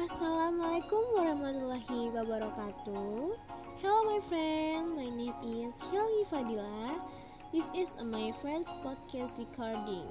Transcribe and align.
Assalamualaikum 0.00 1.12
warahmatullahi 1.12 2.08
wabarakatuh. 2.16 3.36
Hello 3.84 4.00
my 4.08 4.16
friend, 4.24 4.96
my 4.96 5.12
name 5.12 5.36
is 5.44 5.76
Hilmi 5.92 6.24
Fadila. 6.24 7.04
This 7.52 7.68
is 7.76 7.92
my 8.00 8.32
friend's 8.40 8.80
podcast 8.80 9.36
recording. 9.36 10.08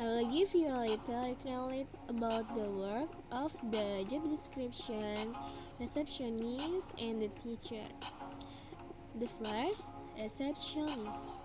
I 0.00 0.08
will 0.08 0.24
give 0.32 0.56
you 0.56 0.72
a 0.72 0.80
little 0.80 1.36
knowledge 1.44 1.92
about 2.08 2.48
the 2.56 2.64
work 2.64 3.12
of 3.28 3.52
the 3.68 4.08
job 4.08 4.24
description, 4.32 5.36
receptionist, 5.76 6.96
and 6.96 7.20
the 7.20 7.28
teacher. 7.28 7.84
The 9.20 9.28
first, 9.44 9.92
receptionist. 10.16 11.44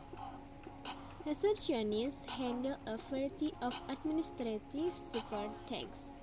Receptionists 1.28 2.32
handle 2.40 2.80
a 2.88 2.96
variety 2.96 3.52
of 3.60 3.76
administrative 3.92 4.96
support 4.96 5.52
tasks 5.68 6.16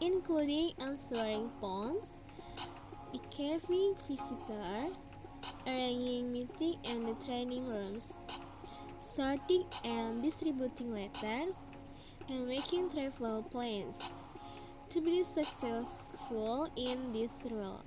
including 0.00 0.72
answering 0.80 1.50
phones, 1.60 2.20
receiving 3.12 3.94
visitors, 4.08 4.92
arranging 5.66 6.32
meetings 6.32 6.76
in 6.90 7.02
the 7.04 7.14
training 7.24 7.66
rooms, 7.68 8.18
sorting 8.98 9.64
and 9.84 10.22
distributing 10.22 10.94
letters, 10.94 11.72
and 12.28 12.46
making 12.46 12.90
travel 12.90 13.42
plans. 13.50 14.14
To 14.90 15.00
be 15.00 15.22
successful 15.22 16.70
in 16.76 17.12
this 17.12 17.46
role, 17.50 17.82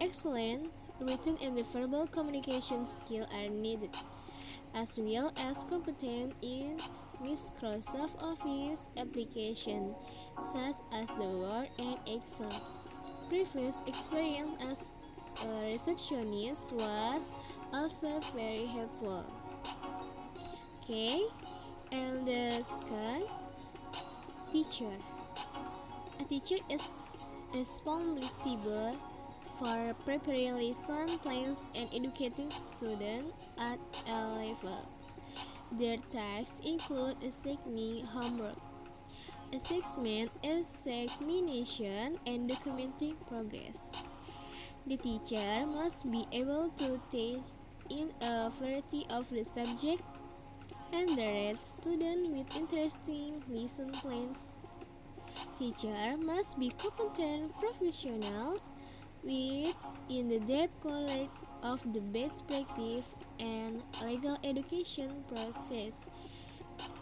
excellent 0.00 0.76
written 1.00 1.36
and 1.42 1.58
verbal 1.72 2.06
communication 2.06 2.84
skills 2.86 3.26
are 3.34 3.48
needed, 3.48 3.90
as 4.74 4.98
well 5.00 5.32
as 5.48 5.64
competent 5.64 6.34
in 6.42 6.76
Microsoft 7.22 8.16
Office 8.22 8.88
application 8.96 9.94
such 10.40 10.76
as 10.92 11.08
the 11.14 11.28
Word 11.28 11.68
and 11.78 11.98
Excel. 12.08 12.50
Previous 13.28 13.82
experience 13.86 14.56
as 14.64 14.94
a 15.44 15.72
receptionist 15.72 16.72
was 16.72 17.32
also 17.72 18.20
very 18.34 18.66
helpful. 18.66 19.24
Okay, 20.82 21.20
and 21.92 22.26
the 22.26 22.50
second 22.64 23.22
teacher. 24.50 24.90
A 26.20 26.24
teacher 26.24 26.56
is 26.70 27.12
responsible 27.54 28.96
for 29.58 29.94
preparing 30.04 30.56
lesson 30.56 31.18
plans 31.18 31.66
and 31.76 31.86
educating 31.94 32.50
students 32.50 33.28
at 33.58 33.78
a 34.08 34.26
level. 34.40 34.99
Their 35.72 35.98
tasks 35.98 36.60
include 36.66 37.22
assigning 37.22 38.04
homework, 38.06 38.58
assessment, 39.54 40.30
examination, 40.42 42.18
and 42.26 42.50
documenting 42.50 43.14
progress. 43.28 44.02
The 44.86 44.96
teacher 44.96 45.66
must 45.66 46.10
be 46.10 46.26
able 46.32 46.70
to 46.70 47.00
teach 47.10 47.46
in 47.88 48.10
a 48.20 48.50
variety 48.50 49.06
of 49.10 49.30
the 49.30 49.44
subject 49.44 50.02
and 50.92 51.08
direct 51.16 51.60
students 51.60 52.28
with 52.28 52.56
interesting 52.56 53.42
lesson 53.48 53.92
plans. 53.92 54.54
Teacher 55.58 56.16
must 56.18 56.58
be 56.58 56.70
competent 56.70 57.52
professionals 57.60 58.68
with 59.22 59.76
in 60.08 60.28
the 60.28 60.40
depth 60.40 60.84
knowledge 60.84 61.28
of 61.62 61.80
the 61.92 62.00
best 62.00 62.46
practice 62.48 63.14
and 63.38 63.82
legal 64.04 64.38
education 64.44 65.10
process. 65.28 66.06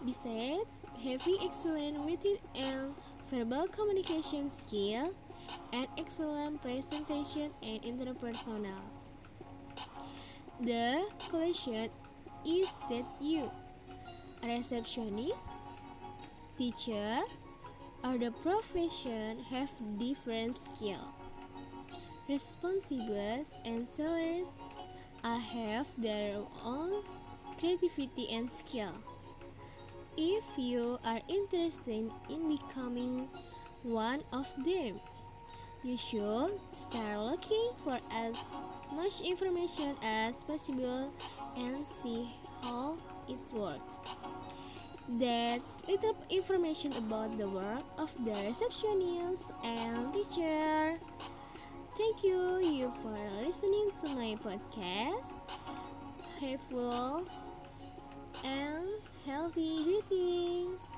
Besides, 0.05 0.83
having 1.03 1.39
excellent 1.43 1.99
written 2.07 2.39
and 2.57 2.95
verbal 3.31 3.67
communication 3.69 4.49
skill 4.49 5.11
and 5.73 5.87
excellent 5.99 6.61
presentation 6.63 7.51
and 7.63 7.83
interpersonal. 7.83 8.83
The 10.61 11.07
conclusion 11.19 11.91
is 12.47 12.75
that 12.89 13.05
you, 13.21 13.51
receptionist, 14.43 15.63
teacher, 16.57 17.23
or 18.03 18.19
the 18.19 18.31
profession 18.43 19.39
have 19.51 19.71
different 19.99 20.57
skill, 20.57 21.15
responsibilities, 22.29 23.55
and 23.65 23.89
salaries 23.89 24.59
have 25.25 25.87
their 25.99 26.39
own 26.65 27.03
creativity 27.59 28.29
and 28.33 28.51
skill. 28.51 28.93
If 30.17 30.45
you 30.57 30.99
are 31.05 31.21
interested 31.29 32.11
in 32.29 32.57
becoming 32.57 33.29
one 33.83 34.23
of 34.33 34.47
them, 34.65 35.01
you 35.85 35.97
should 35.97 36.59
start 36.75 37.19
looking 37.19 37.71
for 37.85 37.99
as 38.13 38.53
much 38.95 39.21
information 39.21 39.95
as 40.03 40.43
possible 40.45 41.13
and 41.57 41.87
see 41.87 42.35
how 42.63 42.97
it 43.29 43.39
works. 43.55 44.01
That's 45.09 45.79
little 45.89 46.17
information 46.31 46.93
about 46.99 47.31
the 47.39 47.49
work 47.49 47.85
of 47.99 48.13
the 48.25 48.33
receptionist 48.47 49.53
and 49.65 50.13
teacher. 50.13 50.99
Thank 51.91 52.23
you 52.25 52.61
you 52.63 52.93
for 53.01 53.17
listening 53.45 53.91
to 54.05 54.07
my 54.15 54.37
podcast. 54.37 55.41
Helpful 56.41 57.25
and 58.45 58.87
healthy 59.27 59.75
greetings. 59.83 60.95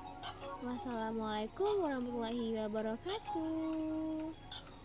Wassalamualaikum 0.61 1.81
warahmatullahi 1.81 2.53
wabarakatuh. 2.59 4.50